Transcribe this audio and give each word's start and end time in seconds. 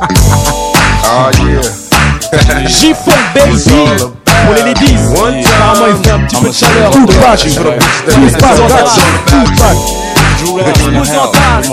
Oh 0.00 1.30
yeah. 1.38 1.62
Ah, 2.32 2.66
J-Funk 2.66 3.14
Baby 3.34 3.52
pour 4.44 4.54
les 4.54 4.62
ladies. 4.64 4.96
Apparemment, 5.06 5.86
ah, 5.86 5.90
il 5.90 6.04
fait 6.04 6.10
un 6.10 6.18
petit 6.20 6.36
peu 6.36 6.48
de 6.48 6.52
chaleur. 6.52 6.90
Tout 6.90 7.06
pack, 7.06 7.38
tout 7.38 7.54
pack, 7.62 7.78
tout 9.26 9.44
pack. 9.58 9.76
Exposé 10.68 11.16
en 11.16 11.28
tasse, 11.28 11.68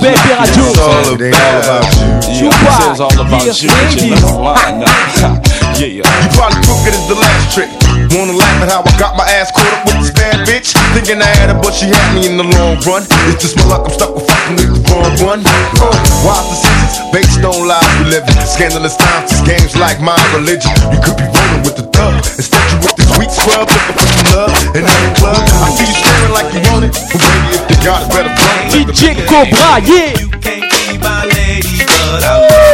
BB 0.00 0.06
Radio. 0.38 0.64
It 0.64 1.20
ain't 1.20 1.34
all 1.34 1.54
about 1.58 1.84
you. 1.98 2.48
Tout 2.48 2.56
pack, 2.64 2.80
It's 2.92 3.00
all 3.00 3.20
about 3.20 3.42
you, 3.44 3.68
but 3.68 3.94
you 3.94 4.10
ladies. 4.10 4.22
know 4.22 4.36
why 4.38 4.72
now. 4.78 5.42
Yeah. 5.78 5.86
You 5.88 6.02
probably 6.32 6.60
took 6.62 6.86
it 6.86 6.94
as 6.94 7.06
the 7.08 7.14
last 7.14 7.54
trick. 7.54 7.68
Wanna 8.08 8.32
laugh 8.32 8.62
at 8.64 8.72
how 8.72 8.80
I 8.80 8.92
got 8.96 9.20
my 9.20 9.28
ass 9.28 9.52
caught 9.52 9.68
up 9.68 9.84
with 9.84 10.00
this 10.00 10.12
bad 10.16 10.48
bitch? 10.48 10.72
Thinking 10.96 11.20
I 11.20 11.28
had 11.36 11.52
her, 11.52 11.58
but 11.60 11.76
she 11.76 11.92
had 11.92 12.08
me 12.16 12.24
in 12.24 12.40
the 12.40 12.48
long 12.56 12.80
run. 12.88 13.04
It's 13.28 13.44
just 13.44 13.56
my 13.60 13.68
luck, 13.68 13.84
I'm 13.84 13.92
stuck 13.92 14.16
with 14.16 14.24
fucking 14.24 14.56
with 14.56 14.80
the 14.80 14.82
wrong 14.88 15.12
one. 15.20 15.40
Uh, 15.76 15.92
wise 16.24 16.48
decisions 16.48 17.04
based 17.12 17.44
on 17.44 17.68
lies 17.68 17.84
we 18.00 18.08
live 18.08 18.24
in. 18.24 18.36
Scandalous 18.48 18.96
times, 18.96 19.28
these 19.28 19.44
games 19.44 19.76
like 19.76 20.00
my 20.00 20.16
religion. 20.32 20.72
You 20.88 21.00
could 21.04 21.20
be 21.20 21.28
rolling 21.28 21.62
with 21.68 21.76
the 21.76 21.84
thug. 21.92 22.16
Instead, 22.32 22.64
you 22.72 22.78
with 22.80 22.96
the 22.96 23.04
sweet 23.12 23.28
scrub, 23.28 23.68
looking 23.68 23.92
for 23.92 24.06
some 24.08 24.28
love. 24.32 24.56
In 24.72 24.82
the 24.88 24.96
club, 25.20 25.44
I 25.44 25.68
see 25.76 25.84
you 25.84 25.96
staring 26.00 26.32
like 26.32 26.48
you 26.56 26.62
want 26.72 26.88
it. 26.88 26.96
Well, 27.12 27.20
baby, 27.20 27.48
if 27.60 27.64
you 27.68 27.78
got 27.84 28.00
it, 28.02 28.08
better 28.08 28.32
front 28.32 28.72
it. 28.72 28.88
DJ 28.88 29.20
Cobra, 29.28 29.84
yeah. 29.84 30.16
can't 30.40 30.64
be 30.64 30.96
my 30.96 31.28
lady, 31.28 31.84
but 31.84 32.24
I 32.24 32.34
want 32.40 32.56
you. 32.56 32.67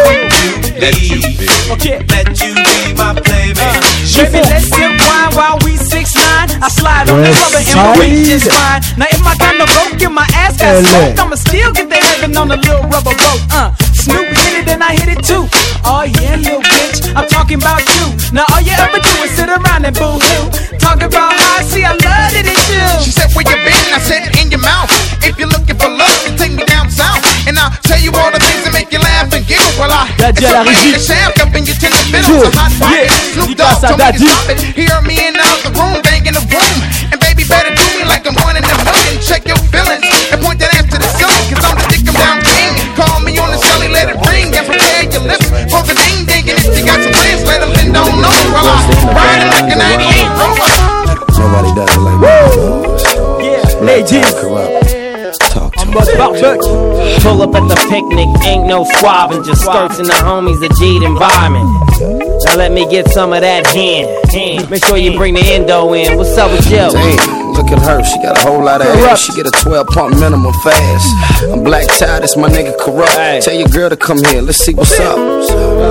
Let 0.85 1.01
you 1.01 1.17
be. 1.17 1.49
Ok. 1.73 1.97
Let 2.13 2.29
you 2.45 2.53
be 2.53 2.93
my 2.93 3.17
playmate. 3.17 3.57
J-Funk. 4.05 4.37
Baby, 4.37 4.41
let's 4.53 4.69
sip 4.69 4.93
wine 5.01 5.33
while 5.33 5.57
we 5.65 5.81
6 5.81 5.89
9 5.89 6.61
I 6.61 6.69
slide 6.69 7.09
on 7.09 7.25
the 7.25 7.33
rubber 7.33 7.65
and 7.65 7.77
my 7.81 7.97
weight 7.97 8.29
just 8.29 8.53
fine. 8.53 8.85
Now 9.01 9.09
if 9.09 9.21
my 9.25 9.33
kind 9.41 9.65
of 9.65 9.69
broke 9.73 9.97
and 10.05 10.13
my 10.13 10.29
ass 10.37 10.61
got 10.61 10.77
LA. 10.77 10.85
smoked, 10.85 11.21
I'ma 11.25 11.37
still 11.41 11.73
get 11.73 11.89
the 11.89 11.97
heaven 11.97 12.37
on 12.37 12.49
the 12.49 12.61
little 12.61 12.85
rubber 12.93 13.17
boat. 13.17 13.41
Uh, 13.49 13.73
Snoop 13.97 14.29
hit 14.29 14.61
it 14.61 14.69
and 14.69 14.85
I 14.85 14.93
hit 14.93 15.09
it 15.09 15.25
too. 15.25 15.49
Oh 15.89 16.05
yeah, 16.05 16.37
little 16.37 16.61
bitch, 16.61 17.01
I'm 17.17 17.29
talking 17.33 17.57
about 17.65 17.81
you. 17.81 18.05
Now 18.37 18.45
all 18.53 18.61
you 18.61 18.77
ever 18.77 19.01
do 19.01 19.13
is 19.25 19.33
sit 19.33 19.49
around 19.49 19.89
and 19.89 19.97
boo 19.97 20.21
hoo. 20.21 20.53
Talk 20.77 21.01
Daddy 30.25 30.47
à 30.47 30.53
la 30.53 30.63
régie. 30.63 30.93
the 30.93 30.99
shaft 31.05 31.37
your 31.37 31.49
tender 31.53 32.01
Good. 32.01 32.25
fiddles. 32.25 32.49
A 32.49 32.57
hot 32.57 32.73
fire. 32.81 33.05
Yeah. 33.05 33.13
Snoop 33.35 33.49
Dédicace 33.53 33.81
Dogg 33.85 33.85
à 33.85 33.89
told 33.89 34.01
me 34.01 34.05
to 34.05 34.09
Daddy. 34.09 34.25
stop 34.25 34.49
it. 34.49 34.59
Hear 34.73 34.97
me 35.05 35.15
in 35.21 35.37
out 35.37 35.59
the 35.61 35.71
room, 35.77 36.01
banging 36.01 36.33
the 36.33 36.41
room. 36.49 36.77
And 37.13 37.21
baby, 37.21 37.45
better 37.45 37.69
do 37.77 37.85
me 38.01 38.05
like 38.09 38.25
I'm 38.25 38.33
one 38.41 38.57
in 38.57 38.65
a 38.65 38.73
million. 38.89 39.21
Check 39.21 39.45
your 39.45 39.61
feelings 39.69 40.09
and 40.33 40.41
point 40.41 40.59
that 40.65 40.73
ass 40.81 40.89
to 40.89 40.97
the 40.97 41.09
ceiling. 41.21 41.45
Cause 41.53 41.61
I'm 41.69 41.77
the 41.77 41.87
dick 41.93 42.09
'em 42.09 42.17
down 42.17 42.41
king. 42.41 42.73
Call 42.97 43.21
me 43.21 43.37
on 43.37 43.53
the 43.53 43.61
celly, 43.61 43.93
let 43.93 44.09
it 44.09 44.17
ring. 44.25 44.49
And 44.57 44.65
prepare 44.65 45.05
your 45.13 45.25
lips 45.29 45.45
for 45.69 45.83
the 45.85 45.93
ding 45.93 46.25
ding. 46.25 46.49
And 46.49 46.57
if 46.57 46.73
you 46.73 46.85
got 46.89 47.05
some 47.05 47.13
plans, 47.13 47.45
let 47.45 47.61
them 47.61 47.71
bend 47.77 47.93
on 47.93 48.09
know. 48.17 48.33
While 48.49 48.65
I 48.65 48.81
ride 49.13 49.45
it 49.45 49.51
like 49.53 49.69
a 49.69 49.77
98 49.77 50.25
rover. 50.41 50.73
Nobody 51.37 51.71
does 51.77 51.93
it 51.93 52.01
like 52.01 52.17
me. 52.25 52.33
Yeah, 53.45 53.85
ladies. 53.85 54.33
Talk 55.53 55.74
to 55.95 56.13
En 56.13 56.19
mode. 56.19 57.23
Pull 57.23 57.43
up 57.43 57.55
at 57.55 57.69
the 57.69 57.79
picnic, 57.89 58.29
ain't 58.45 58.67
no 58.67 58.85
squabbing, 58.85 59.45
just 59.45 59.63
skirts 59.63 59.99
and 59.99 60.09
the 60.09 60.15
homies, 60.15 60.61
a 60.65 60.69
G'd 60.69 61.03
environment. 61.03 61.69
Now 62.45 62.57
let 62.57 62.73
me 62.73 62.89
get 62.91 63.09
some 63.09 63.33
of 63.33 63.41
that 63.41 63.67
hen. 63.67 64.07
Make 64.71 64.85
sure 64.85 64.97
you 64.97 65.17
bring 65.17 65.35
the 65.35 65.41
endo 65.41 65.93
in. 65.95 66.17
What's 66.17 66.37
up 66.37 66.51
with 66.51 66.67
you? 66.71 66.91
Damn, 66.91 67.53
look 67.53 67.71
at 67.71 67.79
her. 67.83 68.03
She 68.03 68.19
got 68.23 68.39
a 68.39 68.41
whole 68.41 68.63
lot 68.63 68.81
of 68.81 68.89
ass. 68.89 69.21
She 69.23 69.33
get 69.33 69.47
a 69.47 69.51
12 69.63 69.87
pump 69.89 70.19
minimum 70.19 70.53
fast. 70.65 71.09
I'm 71.51 71.63
Black 71.63 71.87
Ty, 71.87 72.21
that's 72.21 72.37
my 72.37 72.49
nigga 72.49 72.77
Kurupt. 72.77 73.15
Hey. 73.15 73.41
Tell 73.41 73.55
your 73.55 73.69
girl 73.69 73.91
to 73.91 73.97
come 73.97 74.19
here. 74.25 74.43
Let's 74.43 74.59
see 74.59 74.75
what's 74.75 74.99
up. 75.01 75.17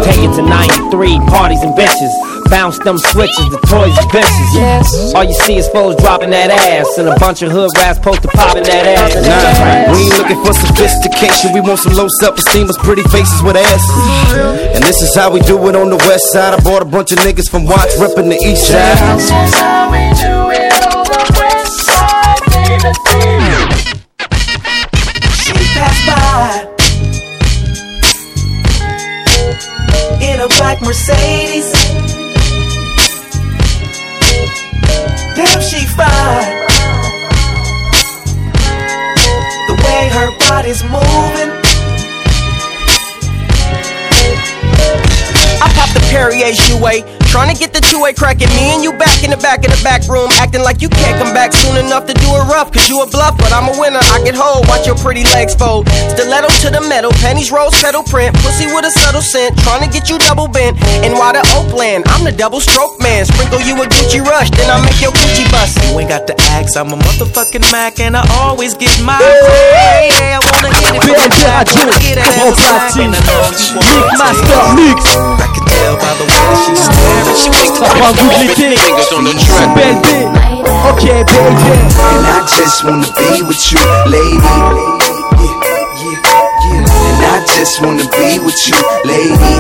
Take 0.06 0.20
it 0.20 0.36
to 0.36 0.42
93, 0.42 1.20
parties 1.28 1.62
and 1.62 1.74
bitches. 1.74 2.33
Bounce 2.54 2.78
them 2.86 3.00
switches, 3.00 3.50
the 3.50 3.58
toys 3.66 3.98
and 3.98 4.10
bitches. 4.14 4.54
Yes. 4.54 4.86
All 5.16 5.24
you 5.24 5.34
see 5.34 5.58
is 5.58 5.68
foes 5.70 5.96
dropping 5.96 6.30
that 6.30 6.52
ass, 6.52 7.00
and 7.00 7.10
a 7.10 7.18
bunch 7.18 7.42
of 7.42 7.52
hood 7.52 7.72
rats 7.78 7.98
posted 7.98 8.30
popping 8.30 8.62
that 8.70 8.86
ass. 8.86 9.18
Nah, 9.26 9.90
we 9.92 10.06
ain't 10.06 10.14
looking 10.22 10.38
for 10.46 10.54
sophistication. 10.54 11.52
We 11.52 11.62
want 11.62 11.80
some 11.80 11.94
low 11.94 12.06
self-esteem, 12.22 12.70
us 12.70 12.78
pretty 12.78 13.02
faces 13.10 13.42
with 13.42 13.58
asses. 13.58 14.78
And 14.78 14.84
this 14.86 15.02
is 15.02 15.16
how 15.16 15.34
we 15.34 15.40
do 15.42 15.58
it 15.68 15.76
on 15.76 15.90
the 15.90 15.98
west 16.06 16.32
side. 16.32 16.54
I 16.54 16.62
bought 16.62 16.84
a 16.84 16.86
bunch 16.86 17.12
of 17.12 17.18
niggas 17.26 17.50
from 17.50 17.66
Watts, 17.66 17.98
reppin' 17.98 18.30
the 18.30 18.38
east 18.46 18.70
side. 18.70 19.02
She 25.42 25.54
passed 25.74 26.06
by 26.06 26.70
in 30.22 30.40
a 30.40 30.48
black 30.62 30.82
Mercedes. 30.84 31.83
Damn, 35.44 35.62
she 35.62 35.86
fine. 35.86 36.08
The 39.68 39.76
way 39.84 40.08
her 40.08 40.32
body's 40.48 40.82
moving. 40.84 41.52
I 45.62 45.68
popped 45.76 45.96
the 45.96 46.00
Perrier 46.10 46.54
way, 46.82 47.04
trying 47.34 47.50
to 47.50 47.58
get 47.58 47.74
the 47.74 47.82
two-way 47.90 48.14
cracking. 48.14 48.48
Me 48.54 48.78
and 48.78 48.86
you 48.86 48.94
back 48.94 49.26
in 49.26 49.34
the 49.34 49.42
back 49.42 49.66
in 49.66 49.74
the 49.74 49.82
back 49.82 50.06
room, 50.06 50.30
acting 50.38 50.62
like 50.62 50.86
you 50.86 50.88
can't 50.88 51.18
come 51.18 51.34
back 51.34 51.50
soon 51.50 51.82
enough 51.82 52.06
to 52.06 52.14
do 52.14 52.30
it 52.38 52.46
rough. 52.46 52.70
Cause 52.70 52.86
you 52.86 53.02
a 53.02 53.10
bluff, 53.10 53.34
but 53.42 53.50
I'm 53.50 53.66
a 53.66 53.76
winner. 53.82 53.98
I 54.14 54.22
get 54.22 54.38
hold, 54.38 54.70
watch 54.70 54.86
your 54.86 54.96
pretty 55.02 55.26
legs 55.34 55.58
fold. 55.58 55.90
Stiletto 56.14 56.54
to 56.62 56.70
the 56.70 56.86
metal, 56.86 57.10
pennies 57.26 57.50
rose 57.50 57.74
pedal 57.82 58.06
print, 58.06 58.38
pussy 58.46 58.70
with 58.70 58.86
a 58.86 58.94
subtle 58.94 59.26
scent, 59.26 59.58
trying 59.66 59.82
to 59.82 59.90
get 59.90 60.14
you 60.14 60.22
double 60.22 60.46
bent. 60.46 60.78
And 61.02 61.18
why 61.18 61.34
the 61.34 61.42
Oakland? 61.58 62.06
I'm 62.14 62.22
the 62.22 62.32
double 62.32 62.62
stroke 62.62 63.02
man. 63.02 63.26
Sprinkle 63.26 63.66
you 63.66 63.82
a 63.82 63.90
Gucci 63.90 64.22
rush, 64.22 64.54
then 64.54 64.70
I 64.70 64.78
make 64.86 65.02
your 65.02 65.12
Gucci 65.18 65.50
bust. 65.50 65.82
You 65.90 65.98
ain't 65.98 66.14
got 66.14 66.30
to 66.30 66.38
ask, 66.54 66.78
I'm 66.78 66.94
a 66.94 66.98
motherfucking 67.02 67.66
Mac 67.74 67.98
and 67.98 68.14
I 68.14 68.22
always 68.46 68.78
get 68.78 68.94
my 69.02 69.18
way. 69.18 70.14
Yeah, 70.22 70.38
I 70.38 70.40
wanna 70.46 70.70
get 70.70 70.94
it 70.94 71.02
from 71.02 71.18
the 71.18 71.34
back, 71.42 71.66
wanna 71.74 71.98
get 71.98 72.22
it 72.22 72.30
as 72.30 72.38
au 72.46 72.54
a 72.54 72.78
and 73.02 73.18
I 73.18 73.22
know 73.26 73.42
you 73.58 73.74
want 73.74 73.90
Mix. 73.90 74.22
Master 74.22 74.62
Mix. 74.78 75.73
Tell 75.84 75.98
by 75.98 76.14
the 76.16 76.24
way 76.24 76.32
that 76.32 76.64
she's 76.64 76.80
staring. 76.80 77.36
She 77.36 77.50
wants 77.52 77.76
to 77.76 77.84
Ça 77.84 77.92
prend 77.92 78.08
un 78.08 78.14
goût 78.16 78.32
de 78.32 78.40
l'été. 78.40 78.72
Ok, 80.90 81.04
baby. 81.04 81.72
And 82.00 82.24
I 82.24 82.40
just 82.48 82.86
wanna 82.86 83.12
be 83.18 83.42
with 83.44 83.72
you, 83.74 83.80
lady. 84.08 85.83
I 87.34 87.42
just 87.58 87.82
wanna 87.82 88.06
be 88.14 88.38
with 88.46 88.62
you, 88.70 88.78
lady. 89.10 89.58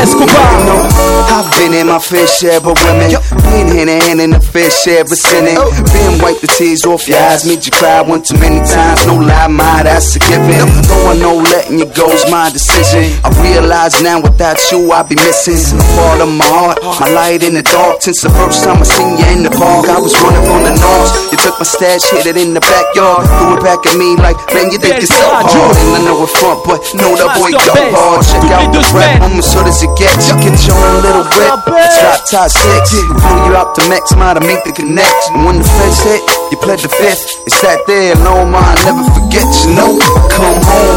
Escobar. 0.00 0.64
No, 0.64 0.88
I've 1.28 1.52
been 1.60 1.74
in 1.74 1.88
my 1.88 1.98
fair 1.98 2.26
share 2.26 2.56
of 2.56 2.64
women. 2.64 3.12
Been 3.52 3.68
hand 3.68 3.90
in 3.90 4.00
hand 4.00 4.20
in 4.22 4.32
a 4.32 4.40
fair 4.40 4.70
share 4.70 5.02
of 5.02 5.08
sinning. 5.08 5.60
Been 5.92 6.16
wipe 6.22 6.40
the 6.40 6.48
tears 6.48 6.86
off 6.86 7.06
your 7.06 7.18
eyes, 7.18 7.44
made 7.44 7.66
you 7.66 7.72
cry 7.72 8.00
one 8.00 8.22
too 8.22 8.38
many 8.38 8.64
times. 8.64 9.06
No 9.06 9.16
lie, 9.20 9.48
my 9.48 9.82
that's 9.82 10.16
a 10.16 10.18
given. 10.18 10.64
Though 10.88 11.12
I 11.12 11.16
know 11.20 11.36
letting 11.36 11.78
you 11.78 11.84
go's 11.92 12.24
my 12.30 12.48
decision. 12.48 13.04
I 13.20 13.28
realize 13.44 14.00
now 14.02 14.22
without 14.22 14.56
you, 14.72 14.92
I'd 14.92 15.10
be 15.10 15.16
missing 15.16 15.60
a 15.76 15.84
part 15.92 16.22
of 16.22 16.32
my 16.32 16.48
heart. 16.48 16.80
My 17.00 17.08
light 17.12 17.42
in 17.42 17.52
the 17.52 17.62
dark 17.62 18.00
since 18.00 18.22
the 18.22 18.30
first 18.30 18.64
time 18.64 18.78
I 18.80 18.84
seen 18.84 19.18
you 19.20 19.26
in 19.36 19.42
the 19.42 19.50
park. 19.50 19.92
I 19.92 20.00
was 20.00 20.16
running 20.24 20.44
from 20.48 20.64
the 20.64 20.72
north. 20.72 21.19
You 21.40 21.48
took 21.48 21.56
my 21.56 21.64
stash, 21.64 22.04
hit 22.12 22.28
it 22.28 22.36
in 22.36 22.52
the 22.52 22.60
backyard. 22.60 23.24
Threw 23.24 23.56
it 23.56 23.64
back 23.64 23.80
at 23.88 23.96
me 23.96 24.12
like, 24.20 24.36
man, 24.52 24.68
you 24.68 24.76
think 24.76 25.00
you're 25.00 25.08
so 25.08 25.24
hard. 25.24 25.72
And 25.72 25.96
I 25.96 26.00
know 26.04 26.20
it 26.20 26.28
front, 26.36 26.60
but 26.68 26.84
know 26.92 27.16
that 27.16 27.32
boy 27.32 27.48
go 27.56 27.80
hard. 27.96 28.20
Check 28.28 28.44
out 28.52 28.68
the 28.68 28.84
rap, 28.92 29.24
I'm 29.24 29.40
as 29.40 29.48
short 29.48 29.64
as 29.64 29.80
it 29.80 29.88
gets. 29.96 30.28
You 30.28 30.36
get 30.36 30.52
your 30.68 30.76
own 30.76 31.00
little 31.00 31.24
whip. 31.24 31.64
It's 31.80 31.96
drop 31.96 32.20
top 32.28 32.52
six. 32.52 32.92
Pull 32.92 33.40
you 33.48 33.56
out 33.56 33.72
the 33.72 33.88
max, 33.88 34.12
might 34.20 34.36
to 34.36 34.44
make 34.44 34.60
the 34.68 34.76
connection. 34.76 35.40
When 35.48 35.64
the 35.64 35.64
feds 35.64 36.04
hit, 36.04 36.20
you 36.52 36.60
pled 36.60 36.84
the 36.84 36.92
fifth. 36.92 37.24
It's 37.48 37.56
sat 37.56 37.80
there 37.88 38.20
alone, 38.20 38.52
mind 38.52 38.76
never 38.84 39.00
forget. 39.08 39.48
You 39.64 39.80
know, 39.80 39.96
come 40.28 40.60
home. 40.60 40.92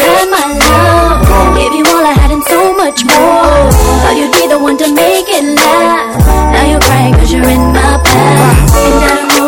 You 0.00 0.16
had 0.16 0.32
my 0.32 0.48
love, 0.48 1.28
gave 1.60 1.76
you 1.76 1.84
all 1.92 2.00
I 2.08 2.16
had 2.16 2.32
and 2.32 2.40
so 2.48 2.72
much 2.72 3.04
more. 3.04 3.68
Thought 4.00 4.16
you'd 4.16 4.32
be 4.32 4.48
the 4.48 4.56
one 4.56 4.80
to 4.80 4.88
make 4.96 5.28
it 5.28 5.44
last. 5.60 6.24
Now 6.56 6.64
you're 6.64 6.80
crying 6.88 7.12
cause 7.20 7.28
you're 7.28 7.44
in 7.44 7.68
my 7.68 8.00
past. 8.00 8.80
And 8.80 8.96
I 8.96 9.12
don't 9.12 9.28
know 9.28 9.31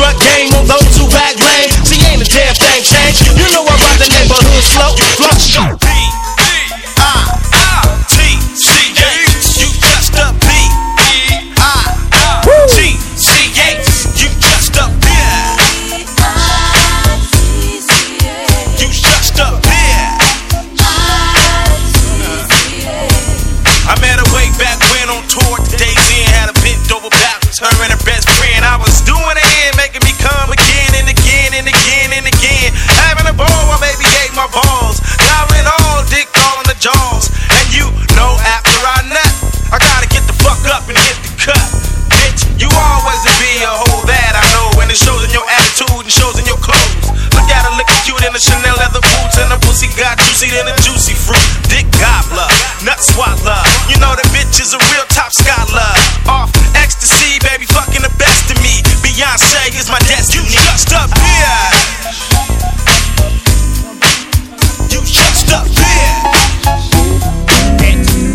strut 0.00 0.18
game 0.18 0.39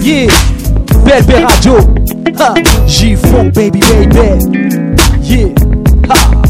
Yeah, 0.05 0.27
Belle 1.03 1.23
Belle 1.23 1.45
Radio. 1.47 1.77
Ha, 2.37 2.53
G-Funk, 2.85 3.53
baby, 3.55 3.79
baby. 3.79 4.19
Yeah, 5.23 5.49
ha. 6.07 6.43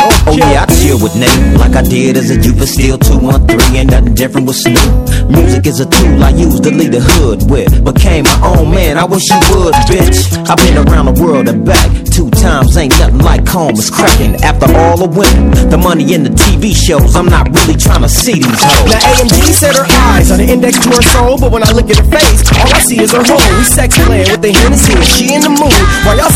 Oh 0.00 0.32
yeah, 0.36 0.66
Chill 0.94 1.02
with 1.02 1.16
Nate 1.16 1.58
like 1.58 1.74
I 1.74 1.82
did 1.82 2.16
as 2.16 2.30
a 2.30 2.36
youth, 2.36 2.58
but 2.58 2.68
still 2.68 2.98
213 2.98 3.76
ain't 3.76 3.90
nothing 3.90 4.14
different 4.14 4.46
with 4.46 4.56
Snoop. 4.56 4.86
Music 5.30 5.66
is 5.66 5.80
a 5.80 5.86
tool 5.86 6.22
I 6.22 6.30
use 6.30 6.60
to 6.60 6.70
lead 6.70 6.92
the 6.92 7.00
hood 7.00 7.50
with. 7.50 7.72
Became 7.84 8.24
my 8.24 8.38
own 8.54 8.70
man, 8.70 8.98
I 8.98 9.04
wish 9.04 9.24
you 9.30 9.40
would, 9.50 9.74
bitch. 9.90 10.30
I've 10.46 10.58
been 10.58 10.78
around 10.86 11.06
the 11.06 11.16
world 11.22 11.48
and 11.48 11.64
back 11.64 11.90
two 12.14 12.30
times, 12.30 12.76
ain't 12.76 12.92
nothing 12.98 13.18
like 13.18 13.46
home 13.48 13.74
is 13.74 13.90
cracking. 13.90 14.36
After 14.44 14.70
all 14.70 14.96
the 14.96 15.08
women, 15.08 15.50
the 15.70 15.78
money 15.78 16.14
in 16.14 16.22
the 16.22 16.30
TV 16.30 16.70
shows, 16.74 17.16
I'm 17.16 17.26
not 17.26 17.48
really 17.50 17.74
trying 17.74 18.02
to 18.02 18.08
see 18.08 18.38
these 18.38 18.62
hoes. 18.62 18.90
Now 18.90 19.02
AMG 19.18 19.50
set 19.50 19.74
her 19.74 19.86
eyes 20.14 20.30
on 20.30 20.38
the 20.38 20.46
index 20.46 20.78
to 20.84 20.90
her 20.90 21.02
soul, 21.10 21.38
but 21.38 21.50
when 21.50 21.64
I 21.64 21.72
look 21.72 21.90
at 21.90 21.98
her 21.98 22.06
face, 22.06 22.46
all 22.54 22.70
I 22.70 22.78
see 22.86 23.02
is 23.02 23.10
her 23.12 23.24
hole. 23.24 23.42
We 23.58 23.64
sex 23.64 23.98
playing 23.98 24.30
with 24.30 24.42
the 24.42 24.52
Hennessy 24.52 24.94
and 24.94 25.04
she 25.04 25.34
in 25.34 25.42
the 25.42 25.50
mood. 25.50 25.74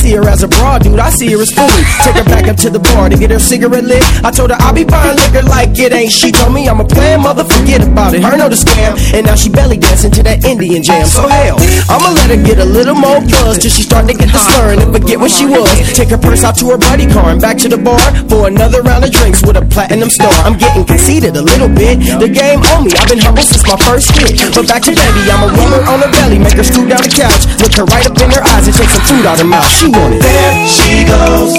See 0.08 0.16
her 0.16 0.24
as 0.24 0.42
a 0.42 0.48
broad 0.48 0.84
dude, 0.84 0.96
I 0.96 1.10
see 1.10 1.28
her 1.36 1.36
as 1.36 1.52
food. 1.52 1.68
Take 2.00 2.16
her 2.16 2.24
back 2.24 2.48
up 2.48 2.56
to 2.64 2.72
the 2.72 2.80
bar 2.80 3.12
to 3.12 3.16
get 3.20 3.28
her 3.28 3.38
cigarette 3.38 3.84
lit. 3.84 4.00
I 4.24 4.32
told 4.32 4.48
her 4.48 4.56
I'll 4.56 4.72
be 4.72 4.80
buying 4.80 5.20
liquor 5.20 5.44
like 5.44 5.76
it 5.76 5.92
ain't. 5.92 6.08
She 6.08 6.32
told 6.32 6.56
me 6.56 6.64
I'm 6.64 6.80
a 6.80 6.88
plan, 6.88 7.20
mother, 7.20 7.44
forget 7.44 7.84
about 7.84 8.16
it. 8.16 8.24
Her 8.24 8.32
know 8.32 8.48
the 8.48 8.56
scam, 8.56 8.96
and 9.12 9.28
now 9.28 9.36
she 9.36 9.52
belly 9.52 9.76
dancing 9.76 10.08
to 10.16 10.22
that 10.24 10.48
Indian 10.48 10.80
jam. 10.80 11.04
So 11.04 11.28
hell, 11.28 11.60
I'ma 11.92 12.16
let 12.16 12.32
her 12.32 12.40
get 12.40 12.56
a 12.56 12.64
little 12.64 12.96
more 12.96 13.20
buzz 13.20 13.60
till 13.60 13.68
she 13.68 13.84
start 13.84 14.08
to 14.08 14.16
get 14.16 14.32
the 14.32 14.40
slurring 14.40 14.80
and 14.80 14.96
forget 14.96 15.20
what 15.20 15.28
she 15.28 15.44
was. 15.44 15.68
Take 15.92 16.08
her 16.08 16.16
purse 16.16 16.40
out 16.40 16.56
to 16.64 16.72
her 16.72 16.80
buddy 16.80 17.04
car 17.04 17.28
and 17.28 17.36
back 17.36 17.60
to 17.60 17.68
the 17.68 17.76
bar 17.76 18.00
for 18.32 18.48
another 18.48 18.80
round 18.80 19.04
of 19.04 19.12
drinks 19.12 19.44
with 19.44 19.60
a 19.60 19.64
platinum 19.68 20.08
star. 20.08 20.32
I'm 20.48 20.56
getting 20.56 20.88
conceited 20.88 21.36
a 21.36 21.44
little 21.44 21.68
bit. 21.68 22.00
The 22.16 22.32
game 22.32 22.64
on 22.72 22.88
me, 22.88 22.96
I've 22.96 23.12
been 23.12 23.20
humble 23.20 23.44
since 23.44 23.60
my 23.68 23.76
first 23.84 24.08
hit. 24.16 24.40
But 24.56 24.72
back 24.72 24.88
to 24.88 24.96
baby, 24.96 25.28
I'ma 25.28 25.52
roll 25.52 25.68
her 25.76 25.84
on 25.84 26.00
her 26.00 26.08
belly, 26.16 26.40
make 26.40 26.56
her 26.56 26.64
scoot 26.64 26.88
down 26.88 27.04
the 27.04 27.12
couch, 27.12 27.44
look 27.60 27.76
her 27.76 27.84
right 27.84 28.08
up 28.08 28.16
in 28.16 28.32
her 28.32 28.40
eyes 28.56 28.64
and 28.64 28.72
take 28.72 28.88
some 28.88 29.04
food 29.04 29.28
out 29.28 29.36
her 29.36 29.44
mouth. 29.44 29.68
She 29.68 29.97
want 29.98 30.14
it. 30.14 30.22
There 30.22 30.66
she 30.66 31.04
goes, 31.04 31.54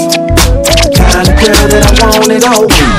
kind 0.96 1.28
of 1.28 1.36
girl 1.36 1.64
that 1.68 1.84
I 1.86 2.18
want 2.18 2.32
it 2.32 2.44
all. 2.44 2.89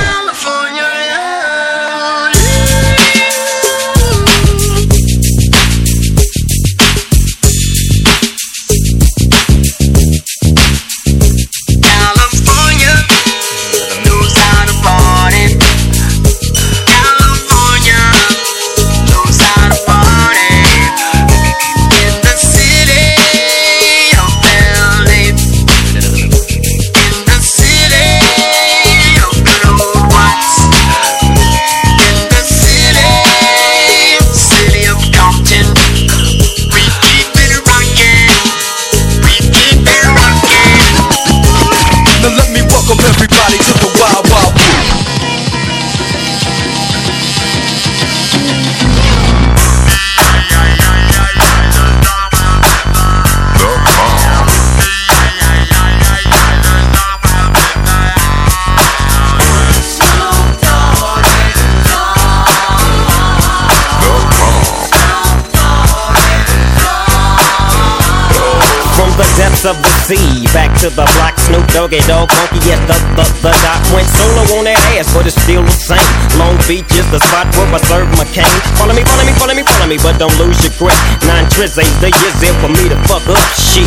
The 69.62 69.69
of 69.69 69.78
the 69.78 69.94
sea, 70.10 70.42
back 70.58 70.74
to 70.81 70.90
the 70.90 71.06
block, 71.22 71.38
Snoop 71.38 71.62
Doggy 71.69 72.02
Dogg, 72.10 72.34
funky 72.34 72.58
yes, 72.66 72.81
the, 72.90 72.98
the, 73.13 73.25
the 73.46 73.54
doc 73.62 73.78
went 73.94 74.10
solo 74.10 74.58
on 74.58 74.66
that 74.66 74.81
ass, 74.98 75.13
but 75.13 75.30
it's 75.30 75.38
still 75.38 75.62
the 75.62 75.69
same. 75.69 76.02
Long 76.42 76.58
Beach 76.66 76.90
is 76.98 77.06
the 77.13 77.22
spot 77.22 77.46
where 77.54 77.69
I 77.69 77.78
serve 77.86 78.10
my 78.18 78.25
cane. 78.34 78.50
Follow 78.81 78.98
me, 78.98 79.06
follow 79.06 79.22
me, 79.22 79.38
follow 79.38 79.53
me, 79.53 79.62
follow 79.62 79.86
me, 79.86 80.01
but 80.01 80.18
don't 80.18 80.34
lose 80.41 80.58
your 80.65 80.74
grip. 80.82 80.98
Nine 81.30 81.46
tris 81.53 81.77
ain't 81.77 81.94
the 82.01 82.10
years 82.10 82.38
there 82.41 82.58
for 82.58 82.74
me 82.74 82.89
to 82.89 82.98
fuck 83.06 83.22
up 83.30 83.38
shit. 83.53 83.86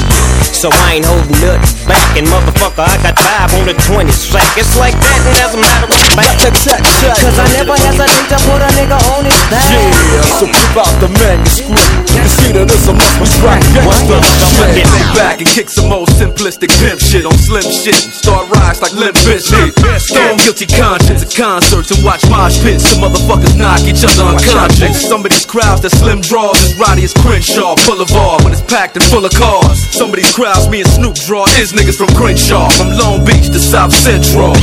So 0.54 0.70
I 0.70 1.02
ain't 1.02 1.10
holding 1.10 1.42
nothing 1.42 1.66
back, 1.90 2.06
and 2.14 2.30
motherfucker, 2.30 2.86
I 2.86 2.94
got 3.02 3.18
five 3.18 3.50
on 3.58 3.66
the 3.66 3.74
20 3.74 4.14
sack. 4.14 4.46
It's 4.54 4.78
like 4.78 4.94
that, 4.94 5.20
and 5.26 5.34
as 5.42 5.58
a 5.58 5.60
matter 5.60 5.90
of 5.90 5.98
fact, 6.14 6.38
cause 6.38 7.34
I 7.34 7.50
never 7.50 7.74
hesitate 7.74 8.30
to 8.30 8.38
put 8.46 8.62
a 8.62 8.70
nigga 8.78 8.94
on 9.10 9.26
his 9.26 9.42
back. 9.50 9.66
Yeah, 9.74 10.22
so 10.38 10.46
keep 10.46 10.78
out 10.78 10.94
the 11.02 11.10
manuscript. 11.18 12.14
You 12.14 12.22
see 12.30 12.54
that 12.54 12.70
it's 12.70 12.86
a 12.86 12.94
must 12.94 13.18
we 13.18 13.26
strike 13.26 13.66
gangsta 14.06 14.46
shit. 14.74 14.86
Lay 14.86 15.06
back 15.16 15.40
and 15.40 15.48
kick 15.48 15.68
some 15.68 15.92
old 15.92 16.08
simplistic 16.08 16.70
pimp 16.80 17.00
shit 17.00 17.24
on 17.24 17.36
slim 17.38 17.64
shit 17.64 17.94
start 17.94 18.48
rise 18.56 18.80
like 18.80 18.92
Limp 18.96 19.16
Bizkit. 19.24 19.76
Stone 20.00 20.38
guilty 20.40 20.66
conscience 20.66 21.20
at 21.20 21.32
concerts 21.34 21.90
and 21.92 22.00
watch 22.04 22.24
mosh 22.30 22.56
pits. 22.64 22.88
Some 22.88 23.04
motherfuckers 23.04 23.56
knock 23.56 23.84
each 23.84 24.04
other 24.04 24.24
unconscious. 24.24 25.04
Some 25.04 25.20
of 25.24 25.30
these 25.30 25.44
crowds 25.44 25.82
that 25.82 25.92
slim 25.92 26.20
draws 26.20 26.56
is 26.64 26.72
Roddy 26.80 27.04
as 27.04 27.12
Crenshaw 27.12 27.76
Boulevard 27.84 28.44
when 28.44 28.52
it's 28.52 28.64
packed 28.64 28.96
and 28.96 29.04
full 29.12 29.24
of 29.24 29.32
cars. 29.32 29.78
Some 29.92 30.08
of 30.10 30.16
these 30.16 30.32
crowds 30.32 30.68
me 30.68 30.80
and 30.80 30.90
Snoop 30.90 31.16
draw 31.28 31.44
is 31.60 31.72
niggas 31.72 31.98
from 32.00 32.08
Crenshaw, 32.16 32.70
from 32.70 32.96
Long 32.96 33.24
Beach 33.24 33.52
to 33.52 33.60
South 33.60 33.92
Central. 33.92 34.56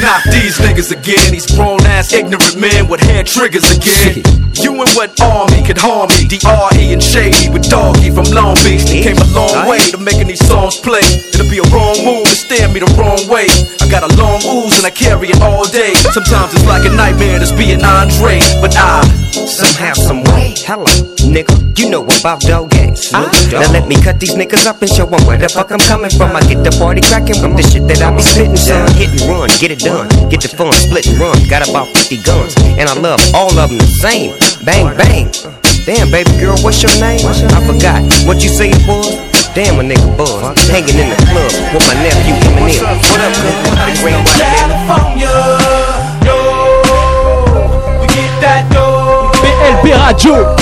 Knock 0.00 0.22
these 0.30 0.58
niggas 0.62 0.92
again, 0.92 1.32
these 1.32 1.46
grown 1.46 1.82
ass 1.86 2.12
ignorant 2.12 2.56
men 2.56 2.88
with 2.88 3.00
hair 3.00 3.24
triggers 3.24 3.66
again. 3.76 4.22
You 4.54 4.76
and 4.76 4.90
what 4.92 5.16
army 5.20 5.62
could 5.64 5.78
harm 5.78 6.08
me? 6.12 6.28
D.R.E. 6.28 6.92
and 6.92 7.02
Shady 7.02 7.48
with 7.48 7.68
Doggy 7.70 8.10
from 8.10 8.28
Long 8.32 8.54
Beach. 8.60 8.84
Came 8.84 9.16
a 9.16 9.28
long 9.32 9.68
way 9.68 9.80
to 9.90 9.98
making 9.98 10.28
these 10.28 10.44
songs 10.46 10.76
play. 10.78 11.04
It'll 11.32 11.48
be 11.48 11.58
a 11.58 11.68
wrong 11.72 11.96
move 12.04 12.28
to 12.28 12.36
stare 12.36 12.68
me 12.68 12.80
the 12.80 12.90
wrong 12.98 13.20
way. 13.28 13.48
I 13.80 13.88
got 13.88 14.04
a 14.04 14.12
long 14.20 14.44
ooze 14.44 14.76
and 14.76 14.86
I 14.86 14.90
carry 14.90 15.28
it 15.28 15.40
all 15.40 15.64
day. 15.68 15.94
Sometimes 16.12 16.52
it's 16.54 16.66
like 16.66 16.84
a 16.84 16.92
nightmare 16.94 17.38
to 17.40 17.48
be 17.56 17.72
an 17.72 17.84
Andre, 17.84 18.40
but 18.60 18.76
I 18.76 19.02
Somehow, 19.32 19.94
some. 19.94 20.21
Hello, 20.72 20.88
nigga. 21.28 21.52
You 21.76 21.90
know 21.90 22.00
about 22.00 22.40
dog 22.40 22.70
gangs. 22.70 23.12
Now 23.12 23.28
let 23.76 23.86
me 23.86 23.94
cut 24.00 24.18
these 24.18 24.32
niggas 24.32 24.64
up 24.64 24.80
and 24.80 24.88
show 24.88 25.04
'em 25.04 25.20
where 25.28 25.36
the 25.36 25.46
fuck 25.46 25.70
I'm 25.70 25.78
coming 25.84 26.08
from. 26.08 26.34
I 26.34 26.40
get 26.48 26.64
the 26.64 26.72
party 26.80 27.02
cracking 27.02 27.36
from 27.42 27.52
the 27.56 27.62
shit 27.62 27.84
that 27.88 28.00
I 28.00 28.08
be 28.08 28.22
spitting, 28.22 28.56
son. 28.56 28.88
Hit 28.96 29.12
and 29.12 29.28
run, 29.28 29.50
get 29.60 29.70
it 29.70 29.80
done. 29.80 30.08
Get 30.30 30.40
the 30.40 30.48
fun, 30.48 30.72
split 30.72 31.04
and 31.04 31.20
run. 31.20 31.36
Got 31.46 31.68
about 31.68 31.92
50 31.92 32.16
guns, 32.24 32.56
and 32.80 32.88
I 32.88 32.94
love 32.94 33.20
all 33.34 33.52
of 33.52 33.68
them 33.68 33.76
the 33.76 33.92
same. 34.00 34.32
Bang, 34.64 34.96
bang. 34.96 35.28
Damn, 35.84 36.10
baby 36.10 36.32
girl, 36.40 36.56
what's 36.64 36.80
your 36.80 36.96
name? 37.04 37.20
I 37.28 37.60
forgot. 37.68 38.00
What 38.24 38.40
you 38.42 38.48
say 38.48 38.70
it 38.72 38.80
was? 38.88 39.12
Damn, 39.52 39.76
a 39.78 39.84
nigga 39.84 40.08
buzz. 40.16 40.56
Hanging 40.72 40.96
in 40.96 41.12
the 41.12 41.20
club 41.28 41.52
with 41.74 41.84
my 41.84 42.00
nephew 42.00 42.32
Eminem. 42.48 42.80
What 43.12 43.20
up, 43.20 43.32
nigga? 43.44 44.00
Great 44.00 44.16
white. 44.24 44.40
California, 44.40 45.36
no, 46.24 46.36
we 48.00 48.06
get 48.08 48.32
that 48.40 48.72
dough. 48.72 49.12
radio. 50.24 50.61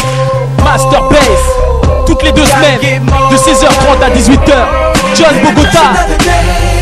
Master 2.20 2.24
Bass. 2.24 2.24
Toutes 2.24 2.24
les 2.24 2.32
deux 2.32 2.46
semaines. 2.46 3.06
De 3.30 3.36
16h30 3.36 4.02
à 4.02 4.10
18h. 4.10 4.90
Just 5.14 5.42
Bogota. 5.42 5.86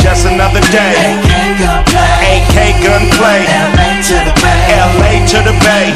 Just 0.00 0.26
another 0.26 0.60
day. 0.70 0.94
AK 2.22 2.82
gunplay. 2.82 3.46
LA 3.48 3.98
to 5.28 5.38
the 5.42 5.52
Bay. 5.64 5.92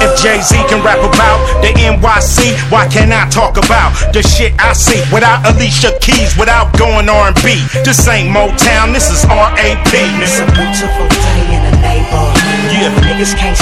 If 0.00 0.22
Jay 0.22 0.40
Z 0.40 0.56
can 0.68 0.82
rap 0.82 0.98
about 0.98 1.38
the 1.62 1.68
NYC, 1.74 2.54
why 2.70 2.86
can't 2.88 3.12
I 3.12 3.28
talk 3.30 3.56
about 3.56 3.92
the 4.12 4.22
shit 4.22 4.52
I 4.58 4.72
see 4.72 5.02
without 5.12 5.46
Alicia 5.46 5.92
Keys, 6.00 6.36
without 6.38 6.76
going 6.78 7.08
R&B? 7.08 7.62
This 7.84 8.08
ain't 8.08 8.30
Motown, 8.30 8.92
this 8.92 9.10
is 9.10 9.24
RAP. 9.26 9.92
It's 9.92 10.40
a 10.40 10.46
beautiful 10.46 11.08
day 11.08 11.54
in 11.54 11.62
the 11.62 11.76
neighborhood. 11.80 12.36
Yeah. 12.72 12.90
Niggas 13.06 13.36
can't 13.36 13.56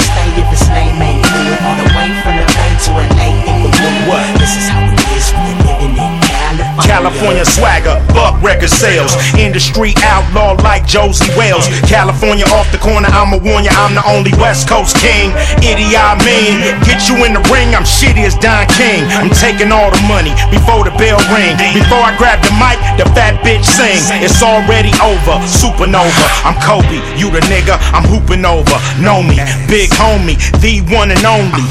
California. 7.15 7.45
Swagger, 7.45 7.95
buck 8.11 8.35
record 8.43 8.69
sales. 8.69 9.15
Industry 9.39 9.93
outlaw 10.03 10.59
like 10.63 10.85
Josey 10.85 11.31
Wales. 11.39 11.67
California 11.87 12.43
off 12.51 12.69
the 12.71 12.77
corner, 12.77 13.07
I'ma 13.07 13.39
warn 13.39 13.63
ya, 13.63 13.71
I'm 13.71 13.95
the 13.95 14.03
only 14.03 14.35
West 14.35 14.67
Coast 14.67 14.97
king. 14.99 15.31
Idiot, 15.63 15.95
I 15.95 16.19
mean. 16.27 16.59
Get 16.83 17.07
you 17.07 17.23
in 17.23 17.31
the 17.31 17.43
ring, 17.47 17.71
I'm 17.71 17.87
shitty 17.87 18.27
as 18.27 18.35
Don 18.35 18.67
King. 18.75 19.07
I'm 19.15 19.31
taking 19.31 19.71
all 19.71 19.91
the 19.91 20.01
money 20.11 20.35
before 20.51 20.83
the 20.83 20.91
bell 20.99 21.15
ring. 21.31 21.55
Before 21.71 22.03
I 22.03 22.11
grab 22.19 22.43
the 22.43 22.51
mic, 22.59 22.75
the 22.99 23.07
fat 23.15 23.39
bitch 23.47 23.63
sing. 23.63 23.95
It's 24.19 24.43
already 24.43 24.91
over, 24.99 25.39
supernova. 25.47 26.25
I'm 26.43 26.59
Kobe, 26.59 26.99
you 27.15 27.31
the 27.31 27.39
nigga, 27.47 27.79
I'm 27.95 28.03
hooping 28.03 28.43
over. 28.43 28.75
Know 28.99 29.23
me, 29.23 29.39
big 29.71 29.87
homie, 29.95 30.35
the 30.59 30.83
one 30.91 31.15
and 31.15 31.23
only. 31.23 31.63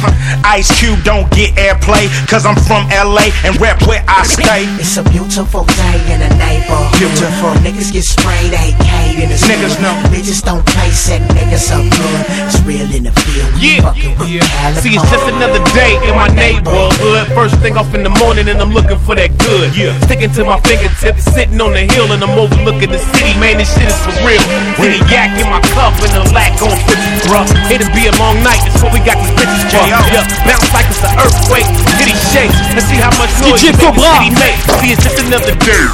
Ice 0.44 0.72
Cube 0.80 1.04
don't 1.04 1.28
get 1.36 1.52
airplay, 1.60 2.08
cause 2.28 2.46
I'm 2.46 2.56
from 2.56 2.88
LA 2.88 3.28
and 3.44 3.60
rep 3.60 3.84
where 3.86 4.04
I 4.08 4.24
stay. 4.24 4.64
It's 4.80 4.96
a 4.96 5.04
beautiful 5.04 5.43
day 5.52 5.98
in 6.08 6.20
the 6.20 6.30
neighborhood. 6.40 6.90
Beautiful. 6.96 7.52
Niggas 7.60 7.92
get 7.92 8.04
sprayed 8.04 8.52
AK 8.52 9.20
in 9.20 9.28
the 9.28 9.36
Niggas 9.36 9.76
know. 9.80 9.94
Bitches 10.08 10.42
don't 10.42 10.64
play 10.64 10.90
set 10.90 11.20
niggas 11.36 11.70
up 11.70 11.84
good. 11.84 12.20
It's 12.48 12.60
real 12.64 12.88
in 12.94 13.04
the 13.04 13.14
field. 13.24 13.50
We 13.60 13.80
fucking 13.80 14.16
with 14.18 14.40
California. 14.40 14.82
See, 14.82 14.94
it's 14.96 15.10
just 15.10 15.26
another 15.28 15.62
day 15.76 16.00
in 16.08 16.14
my 16.16 16.28
neighborhood. 16.32 17.28
First 17.34 17.60
thing 17.60 17.76
off 17.76 17.92
in 17.94 18.02
the 18.02 18.14
morning, 18.22 18.48
and 18.48 18.60
I'm 18.60 18.72
looking 18.72 18.98
for 18.98 19.14
that 19.14 19.36
good. 19.38 19.76
Yeah. 19.76 19.92
Sticking 20.06 20.32
to 20.38 20.44
my 20.44 20.60
fingertips, 20.64 21.24
sitting 21.28 21.60
on 21.60 21.72
the 21.72 21.84
hill, 21.88 22.10
and 22.12 22.22
I'm 22.22 22.36
overlooking 22.38 22.90
the 22.90 23.00
city. 23.00 23.34
Man, 23.38 23.58
this 23.58 23.72
shit 23.74 23.88
is 23.88 23.98
for 24.00 24.14
real. 24.24 24.40
See 24.78 24.96
the 24.96 25.00
yak 25.10 25.34
in 25.40 25.48
my 25.50 25.60
cup 25.74 25.94
and 26.00 26.12
the 26.14 26.24
lack 26.32 26.56
on 26.62 26.74
bitches, 26.88 27.28
bruh. 27.28 27.46
It'll 27.68 27.90
be 27.92 28.06
a 28.08 28.14
long 28.16 28.40
night, 28.44 28.60
that's 28.64 28.80
what 28.82 28.92
we 28.92 29.00
got 29.02 29.18
these 29.20 29.34
bitches 29.36 29.62
for. 29.70 29.84
Yeah, 29.84 30.24
bounce 30.46 30.70
like 30.72 30.88
it's 30.88 31.02
an 31.04 31.12
earthquake. 31.20 31.68
City 31.98 32.16
shakes. 32.32 32.56
Let's 32.72 32.88
see 32.88 33.00
how 33.00 33.12
much 33.18 33.32
noise 33.40 33.60
DJ 33.60 33.70
you 33.70 33.74
make 33.74 33.94
the 33.94 34.04
city 34.04 34.30
make. 34.38 34.58
See, 34.80 34.90
it's 34.92 35.02
just 35.04 35.23
another 35.26 35.54
day. 35.56 35.86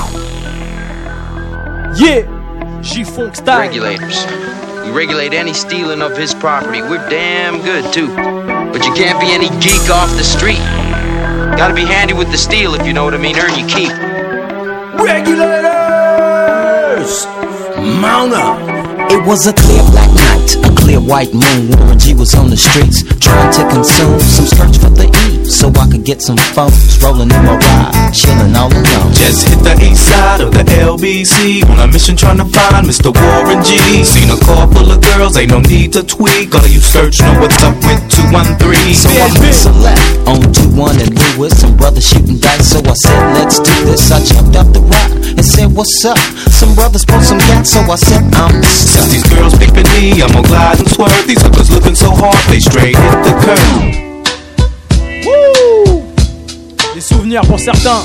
Yeah. 1.97 2.81
G-Funk 2.83 3.37
style. 3.37 3.61
Regulators. 3.61 4.25
We 4.85 4.91
regulate 4.91 5.35
any 5.35 5.53
stealing 5.53 6.03
of 6.03 6.17
his 6.17 6.35
property. 6.35 6.81
We're 6.83 7.09
damn 7.09 7.63
good 7.63 7.93
too. 7.93 8.09
But 8.09 8.85
you 8.85 8.93
can't 8.95 9.21
be 9.21 9.31
any 9.31 9.49
geek 9.61 9.91
off 9.91 10.11
the 10.17 10.25
street. 10.25 10.59
Gotta 11.57 11.75
be 11.75 11.85
handy 11.85 12.15
with 12.15 12.31
the 12.31 12.39
steel 12.39 12.75
if 12.75 12.87
you 12.87 12.93
know 12.93 13.05
what 13.05 13.15
I 13.15 13.19
mean. 13.19 13.37
Earn 13.39 13.57
your 13.59 13.69
keep. 13.69 13.93
Regulators! 14.99 15.67
Mount 18.01 18.33
up! 18.33 18.59
It 19.11 19.27
was 19.27 19.47
a 19.47 19.53
clear 19.53 19.83
black 19.91 20.11
night, 20.15 20.57
a 20.65 20.75
clear 20.75 21.01
white 21.01 21.33
moon. 21.35 21.71
Warren 21.79 21.99
G 21.99 22.15
was 22.15 22.35
on 22.35 22.49
the 22.51 22.57
streets, 22.57 23.03
trying 23.19 23.53
to 23.53 23.69
consume 23.75 24.21
some 24.21 24.47
skirts 24.47 24.79
for 24.79 24.91
the 24.91 25.07
so 25.51 25.67
I 25.75 25.91
could 25.91 26.05
get 26.05 26.23
some 26.23 26.39
phones 26.55 27.03
rolling 27.03 27.31
in 27.31 27.43
my 27.43 27.59
ride, 27.59 28.15
chilling 28.15 28.55
all 28.55 28.71
alone. 28.71 29.11
Just 29.11 29.51
hit 29.51 29.59
the 29.67 29.75
east 29.83 30.07
side 30.07 30.41
of 30.41 30.55
the 30.55 30.63
LBC 30.63 31.67
on 31.67 31.83
a 31.83 31.87
mission 31.91 32.17
trying 32.17 32.39
to 32.39 32.47
find 32.47 32.87
Mr. 32.87 33.11
Warren 33.11 33.59
G. 33.67 33.77
Seen 34.07 34.31
a 34.31 34.39
car 34.47 34.71
full 34.71 34.87
of 34.87 35.03
girls, 35.03 35.37
ain't 35.37 35.51
no 35.51 35.59
need 35.61 35.93
to 35.99 36.07
tweak. 36.07 36.55
All 36.55 36.67
you 36.71 36.79
search 36.79 37.19
know 37.21 37.35
what's 37.43 37.59
up 37.67 37.75
with 37.83 37.99
213. 38.09 38.95
So 38.95 39.11
I 39.11 39.27
went 39.43 39.59
select 39.59 40.03
on 40.31 40.39
2-1 40.55 41.03
and 41.03 41.13
Lewis, 41.19 41.59
some 41.59 41.77
brothers 41.77 42.07
shooting 42.07 42.39
dice. 42.39 42.71
So 42.71 42.79
I 42.87 42.95
said, 42.95 43.23
let's 43.35 43.59
do 43.59 43.75
this. 43.91 44.07
I 44.15 44.23
jumped 44.23 44.55
up 44.55 44.71
the 44.71 44.81
rock 44.87 45.11
and 45.35 45.45
said, 45.45 45.75
what's 45.75 46.05
up? 46.07 46.19
Some 46.55 46.75
brothers 46.79 47.05
pulled 47.05 47.27
some 47.27 47.43
gas, 47.51 47.75
so 47.75 47.83
I 47.83 47.97
said, 47.97 48.23
I'm 48.39 48.63
Since 48.63 49.11
these 49.11 49.27
girls 49.35 49.59
picking 49.59 49.89
me, 49.99 50.23
I'm 50.23 50.31
gonna 50.31 50.47
glide 50.47 50.79
and 50.79 50.91
swerve. 50.91 51.27
These 51.27 51.43
hookers 51.43 51.71
looking 51.75 51.99
so 51.99 52.15
hard, 52.15 52.39
they 52.47 52.61
straight 52.61 52.95
hit 52.95 53.19
the 53.27 53.35
curve. 53.43 54.10
Wouh 55.25 56.03
Des 56.95 57.01
souvenirs 57.01 57.43
pour 57.43 57.59
certains. 57.59 58.05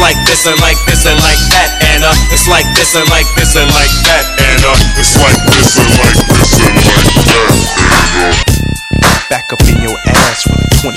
like 0.00 0.16
this 0.24 0.48
and 0.48 0.56
like 0.64 0.80
this 0.88 1.04
and 1.04 1.20
like 1.20 1.36
that 1.52 1.68
and 1.92 2.00
uh, 2.00 2.32
it's 2.32 2.48
like 2.48 2.64
this 2.72 2.96
and 2.96 3.04
like 3.12 3.28
this 3.36 3.52
and 3.52 3.68
like 3.76 3.92
that 4.08 4.24
and 4.40 4.64
uh, 4.64 4.72
it's 4.96 5.12
like 5.20 5.36
this 5.52 5.76
and 5.76 5.92
like 6.00 6.16
this 6.24 6.56
and 6.56 6.72
like 6.88 7.04
that. 7.28 7.52
Back 9.28 9.52
up 9.52 9.60
in 9.68 9.76
your 9.84 9.92
ass 10.08 10.40
with 10.48 10.56
a 10.56 10.96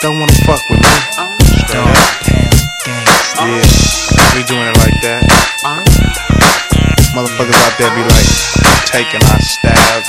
Don't 0.00 0.22
wanna 0.22 0.32
fuck 0.46 0.62
with 0.70 0.78
me. 0.78 0.94
Don't. 1.74 1.90
Yeah, 3.42 3.66
we 4.38 4.46
doing 4.46 4.70
it 4.70 4.78
like 4.78 4.94
that. 5.02 5.26
Motherfuckers 7.18 7.58
out 7.66 7.74
there 7.82 7.90
be 7.98 8.06
like 8.06 8.30
taking 8.86 9.22
our 9.26 9.42
stab, 9.42 10.06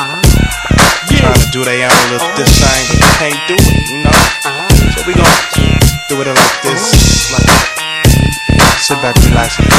trying 1.10 1.42
to 1.42 1.50
do 1.50 1.66
their 1.66 1.90
own 1.90 2.06
little 2.14 2.30
this 2.38 2.54
thing, 2.54 2.86
but 2.86 3.02
they 3.02 3.14
can't 3.18 3.42
do 3.50 3.58
it, 3.58 4.05
back, 9.06 9.75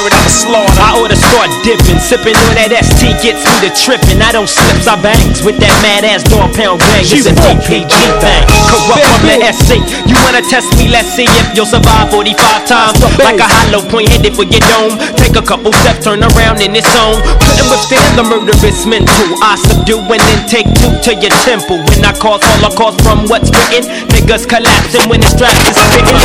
heard 0.00 0.12
of 0.12 0.24
a 0.24 0.32
slaughter? 0.32 0.80
I 0.80 0.96
oughta 0.96 1.16
start 1.16 1.50
dipping, 1.60 2.00
sipping 2.00 2.36
on 2.36 2.54
that 2.56 2.72
ST 2.72 3.12
gets 3.20 3.44
me 3.44 3.68
to 3.68 3.70
tripping. 3.76 4.22
I 4.24 4.32
don't 4.32 4.48
slips, 4.48 4.88
I 4.88 4.96
bangs 4.96 5.44
with 5.44 5.60
that 5.60 5.74
mad 5.84 6.08
ass 6.08 6.24
Dogg 6.24 6.54
Pound 6.56 6.80
gang. 6.80 7.04
It's 7.04 7.28
a 7.28 7.34
DPG 7.34 7.92
thing. 8.22 8.44
Kurupt 8.70 9.04
from 9.04 9.22
the 9.28 9.36
SC. 9.52 9.82
You 10.08 10.16
wanna 10.24 10.40
test 10.46 10.72
me? 10.80 10.88
Let's 10.88 11.12
see 11.12 11.28
if 11.28 11.46
you'll 11.52 11.68
survive 11.68 12.08
45 12.08 12.64
times. 12.64 12.96
Like 13.20 13.40
a 13.40 13.48
hollow 13.48 13.84
point 13.88 14.08
headed 14.08 14.32
for 14.32 14.46
your 14.48 14.62
dome. 14.72 14.96
Take 15.20 15.36
a 15.36 15.44
couple 15.44 15.72
steps, 15.84 16.04
turn 16.04 16.24
around 16.24 16.64
in 16.64 16.72
its 16.72 16.88
own. 16.96 17.20
Couldn't 17.44 17.68
withstand 17.68 18.16
the 18.16 18.24
murderous 18.24 18.86
mental. 18.86 19.28
I 19.44 19.56
subdue 19.60 20.00
and 20.00 20.22
then 20.22 20.40
take 20.48 20.68
two 20.78 20.92
to 21.04 21.12
your 21.18 21.34
temple. 21.44 21.78
When 21.92 22.04
I 22.04 22.12
cause 22.16 22.40
holocaust 22.56 23.00
from 23.02 23.28
what's 23.28 23.50
written, 23.50 23.88
niggas 24.12 24.48
collapsing 24.48 25.08
when 25.08 25.20
the 25.20 25.28
strap 25.28 25.52
is 25.68 25.76
spitting. 25.76 26.16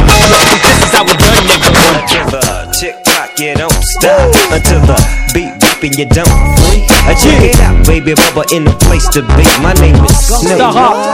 This 0.64 0.80
is 0.88 0.92
how 0.94 1.04
we 1.04 1.14
done, 1.18 1.44
nigga. 1.48 1.72
Until 1.98 2.26
the 2.32 2.42
tick 2.78 2.96
tock, 3.04 3.07
you 3.39 3.53
don't 3.56 3.72
stop. 3.72 4.34
Until 4.51 4.82
the 4.82 4.98
beat 5.34 5.57
beeping, 5.77 5.98
you 5.98 6.05
don't 6.05 6.27
free. 6.65 6.86
Uh, 7.07 7.13
check 7.15 7.41
it 7.43 7.60
out, 7.62 7.86
baby, 7.86 8.13
Bubba 8.13 8.51
in 8.51 8.65
the 8.65 8.74
place 8.86 9.07
to 9.10 9.22
be. 9.22 9.46
My 9.62 9.74
name 9.79 9.96
is 10.03 10.17
Snoop, 10.27 10.57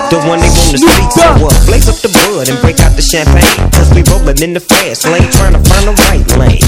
the 0.09 0.19
one 0.25 0.39
they 0.39 0.49
wanna 0.49 0.79
speak. 0.79 1.11
So 1.11 1.27
uh, 1.27 1.53
blaze 1.67 1.87
up 1.89 1.99
the 2.01 2.09
bud 2.09 2.49
and 2.49 2.59
break 2.61 2.79
out 2.79 2.95
the 2.95 3.03
champagne. 3.03 3.43
Cause 3.71 3.91
we 3.93 4.03
rolling 4.09 4.41
in 4.41 4.53
the 4.53 4.63
fast 4.63 5.05
lane, 5.05 5.29
trying 5.31 5.53
to 5.53 5.61
find 5.67 5.85
the 5.87 5.95
right 6.09 6.25
lane. 6.39 6.63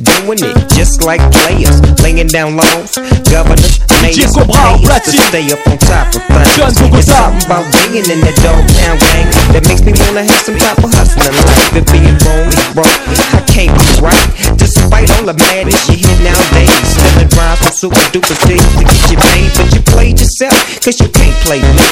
Doing 0.00 0.40
it 0.42 0.56
just 0.74 1.04
like 1.04 1.22
players, 1.30 1.78
laying 2.02 2.26
down 2.28 2.56
laws. 2.56 2.96
Governors, 3.30 3.78
mayors, 4.02 4.34
payers 4.34 5.02
to 5.06 5.12
stay 5.30 5.46
up 5.54 5.62
on 5.68 5.78
top 5.78 6.10
of 6.14 6.22
things. 6.24 6.76
It's 6.98 7.10
something 7.12 7.46
about 7.46 7.64
being 7.92 8.06
in 8.10 8.18
that 8.26 8.36
dog 8.42 8.62
town 8.80 8.96
gang 8.98 9.26
that 9.54 9.62
makes 9.70 9.82
me 9.86 9.94
wanna 10.02 10.24
have 10.26 10.42
some 10.42 10.58
type 10.58 10.82
of 10.82 10.90
hustling 10.90 11.30
life. 11.30 11.78
If 11.78 11.86
being 11.94 12.16
wrong 12.26 12.48
is 12.50 12.66
wrong, 12.74 12.98
I 13.36 13.40
can't 13.46 13.70
be 13.70 13.86
right. 14.02 14.28
Despite 14.58 15.10
all 15.14 15.30
the 15.30 15.36
madness 15.38 15.78
you 15.86 16.02
hear 16.02 16.16
nowadays, 16.26 16.74
still 16.90 17.33
drive 17.34 17.58
some 17.58 17.90
super 17.90 18.04
duper 18.14 18.36
things 18.46 18.64
to 18.78 18.84
get 18.84 19.10
you 19.10 19.18
paid, 19.18 19.50
but 19.58 19.68
you 19.74 19.80
played 19.82 20.18
yourself, 20.18 20.54
cause 20.80 20.98
you 21.00 21.08
can't 21.08 21.36
play 21.42 21.60
me. 21.60 21.86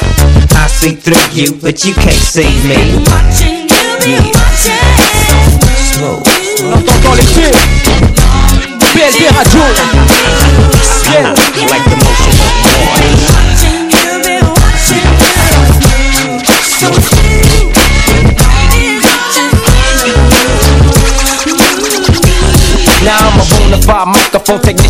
I 0.55 0.67
see 0.69 0.95
through 0.95 1.27
you, 1.35 1.55
but 1.61 1.85
you 1.85 1.95
can't 1.95 2.23
see 2.35 2.51
me. 2.67 3.03
Watching 3.11 3.69
you, 3.69 3.83
Yeah. 4.07 4.33
Slow. 5.93 6.23
Dans 7.03 7.15
les 7.15 7.27
pieds. 7.35 7.53
BLB 8.95 9.29
Radio. 9.37 9.61
Yeah. 9.95 10.01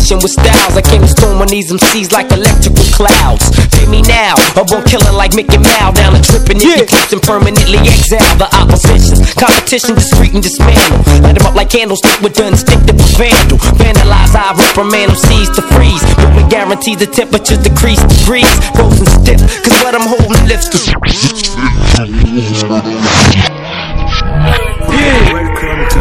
Technician 0.03 0.19
with 0.19 0.35
styles. 0.35 0.75
I 0.75 0.81
came 0.81 1.01
to 1.01 1.07
storm 1.07 1.39
on 1.39 1.47
these 1.47 1.71
MCs 1.71 2.11
like 2.11 2.29
electrical 2.31 2.83
clouds. 2.91 3.47
Pay 3.71 3.87
me 3.87 4.01
now, 4.03 4.35
or 4.59 4.67
won't 4.67 4.85
kill 4.85 4.99
it 5.01 5.15
like 5.15 5.33
Mickey 5.33 5.57
Mouse. 5.57 5.95
Down 5.95 6.13
the 6.13 6.19
tripping 6.19 6.57
if 6.59 6.63
you 6.67 6.85
clips 6.85 7.13
and 7.13 7.21
permanently 7.21 7.79
exile 7.79 8.35
the 8.35 8.51
opposition. 8.51 9.23
Competition 9.39 9.95
discreet 9.95 10.33
and 10.35 10.43
dismantle. 10.43 10.99
Light 11.23 11.39
them 11.39 11.47
up 11.47 11.55
like 11.55 11.69
candlestick 11.69 12.19
with 12.19 12.35
the 12.35 12.47
instinctive 12.51 12.99
vandal. 13.15 13.57
Vandalize, 13.79 14.35
I 14.35 14.51
reprimand 14.51 15.15
them, 15.15 15.19
seize 15.19 15.49
to 15.55 15.63
freeze. 15.71 16.03
But 16.19 16.35
we 16.35 16.43
guarantee 16.51 16.95
the 16.95 17.07
temperatures 17.07 17.63
decrease 17.63 18.03
degrees. 18.03 18.51
Frozen 18.75 19.07
stiff, 19.07 19.39
cause 19.63 19.75
what 19.87 19.95
I'm 19.95 20.07
holding 20.07 20.43
lifts 20.51 20.67
to. 20.67 20.83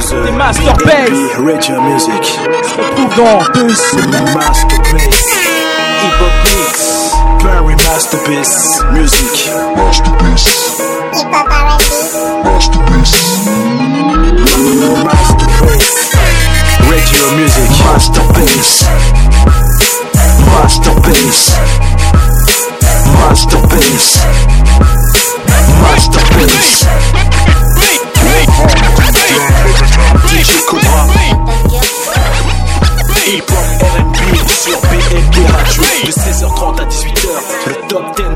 Welcome 0.02 0.24
to 0.24 0.32
the 0.32 0.36
Master 0.36 0.74
Bass. 0.84 1.38
Radio 1.38 1.80
Music. 1.82 2.24
Se 2.24 2.74
retrouve 2.74 3.14
dans 3.16 3.38
deux 3.52 3.72
semaines. 3.72 4.34
Masterpiece. 4.34 5.30
Hip 6.02 6.18
Hop 6.18 6.32
Mix. 6.44 7.14
Barry 7.44 7.76
Masterpiece. 7.76 8.82
Music. 8.90 9.50
Masterpiece. 9.76 10.80
hip 11.14 11.30
hop 11.30 11.46
artist, 11.52 12.18
Masterpiece. 12.42 13.46
Masterpiece. 15.04 16.16
Radio 16.90 17.30
Music. 17.36 17.70
Masterpiece. 17.84 18.84
Masterpiece. 20.50 21.52
Masterpiece. 23.20 24.26
Masterpiece. 25.80 26.91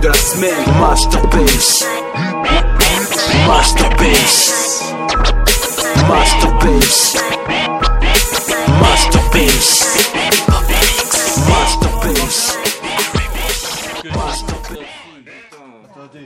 Top 0.07 0.13
10 0.13 0.13
de 0.13 0.13
la 0.13 0.15
semaine 0.15 0.81
Masterpiece. 0.81 1.85
Masterpiece. 3.47 4.53
Masterpiece 6.09 7.36